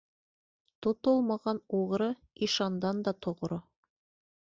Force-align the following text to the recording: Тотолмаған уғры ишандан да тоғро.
Тотолмаған 0.85 1.61
уғры 1.81 2.09
ишандан 2.49 3.07
да 3.09 3.17
тоғро. 3.27 3.65